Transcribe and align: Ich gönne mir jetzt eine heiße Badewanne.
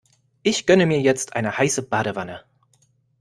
Ich 0.41 0.65
gönne 0.65 0.87
mir 0.87 0.99
jetzt 0.99 1.35
eine 1.35 1.59
heiße 1.59 1.83
Badewanne. 1.83 2.43